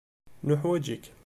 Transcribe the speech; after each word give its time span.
Nuḥwaǧ-ik. 0.45 1.05